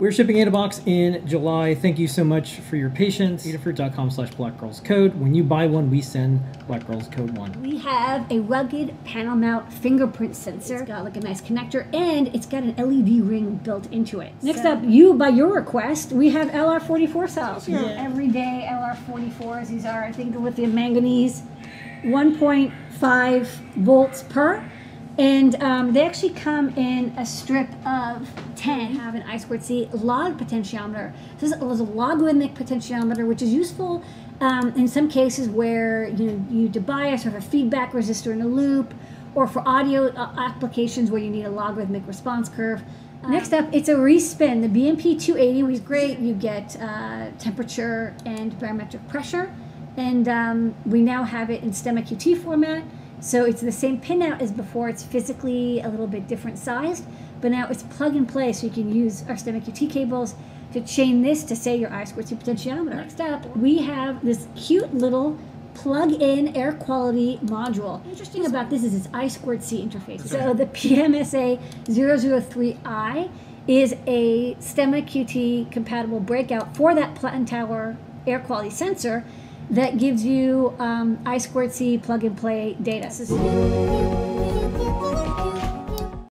[0.00, 1.74] We're shipping Adabox in July.
[1.74, 3.46] Thank you so much for your patience.
[3.46, 5.14] Adafruit.com slash blackgirlscode.
[5.16, 7.60] When you buy one, we send Black Girls Code 1.
[7.60, 10.76] We have a rugged panel mount fingerprint sensor.
[10.76, 14.32] It's got like a nice connector and it's got an LED ring built into it.
[14.40, 17.68] Next up, you, by your request, we have LR44 cells.
[17.68, 17.82] Yeah.
[17.98, 19.68] everyday LR44s.
[19.68, 21.42] These are, I think, lithium manganese,
[22.04, 24.64] 1.5 volts per.
[25.18, 28.96] And um, they actually come in a strip of 10.
[28.96, 31.12] Have an I squared C log potentiometer.
[31.38, 34.02] This is a logarithmic potentiometer, which is useful
[34.40, 37.92] um, in some cases where you know you need to bias or have a feedback
[37.92, 38.94] resistor in a loop,
[39.34, 42.82] or for audio uh, applications where you need a logarithmic response curve.
[43.28, 44.62] Next up, it's a respin.
[44.62, 46.18] The BMP 280 was great.
[46.20, 49.54] You get uh, temperature and barometric pressure,
[49.98, 52.82] and um, we now have it in STEMMA QT format.
[53.20, 54.88] So it's the same pinout as before.
[54.88, 57.04] It's physically a little bit different sized,
[57.40, 60.34] but now it's plug and play, so you can use our STEMMA QT cables
[60.72, 62.96] to chain this to say your I squared C potentiometer.
[62.96, 65.38] Next up, we have this cute little
[65.74, 68.04] plug-in air quality module.
[68.06, 70.26] Interesting about this is its I squared C interface.
[70.28, 73.30] So the PMSA 003i
[73.66, 77.96] is a STEMMA QT compatible breakout for that Plantower
[78.26, 79.24] air quality sensor
[79.70, 83.10] that gives you um, I squared C plug and play data.